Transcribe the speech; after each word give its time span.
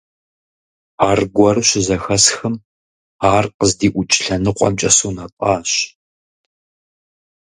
Аргуэру 1.09 1.63
щызэхэсхым, 1.69 2.55
ар 3.33 3.45
къыздиӀукӀ 3.57 4.15
лъэныкъуэмкӀэ 4.23 4.89
сунэтӀащ. 4.97 5.71